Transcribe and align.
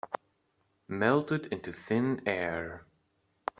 Melted 0.87 1.45
into 1.53 1.71
thin 1.71 2.23
air 2.25 2.87